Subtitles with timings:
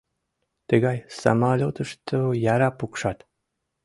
[0.69, 2.19] —Тыгай самолетышто
[2.53, 3.19] яра пукшат.